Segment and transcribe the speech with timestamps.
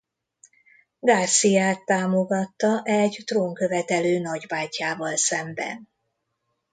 [0.99, 5.89] Garcíát támogatta egy trónkövetelő nagybátyjával szemben.